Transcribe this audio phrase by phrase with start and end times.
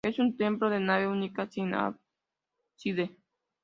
[0.03, 3.15] Es un templo de nave única, sin ábside.